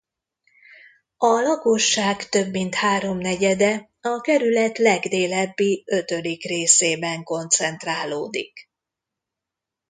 [1.17, 8.69] A lakosság több mint háromnegyede a kerület legdélebbi ötödik részében koncentrálódik.